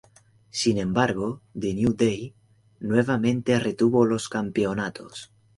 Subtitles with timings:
[0.49, 2.33] Sin embargo, The New Day
[2.79, 5.31] nuevamente retuvo los campeonatos.